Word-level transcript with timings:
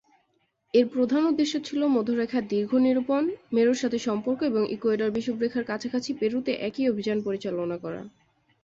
এর 0.73 0.85
প্রধান 0.87 1.21
উদ্দেশ্য 1.25 1.53
ছিল 1.63 1.81
মধ্যরেখায় 1.95 2.47
দৈর্ঘ্য 2.49 2.77
নিরূপণ, 2.79 3.23
মেরুর 3.53 3.81
সাথে 3.81 3.97
সম্পর্ক 3.99 4.39
এবং 4.43 4.61
ইকুয়েডরের 4.75 5.15
বিষুবরেখার 5.17 5.67
কাছাকাছি 5.71 6.11
পেরুতে 6.19 6.51
একই 6.67 6.83
অভিযান 6.89 7.17
পরিচালনা 7.27 7.77
করা। 7.77 8.01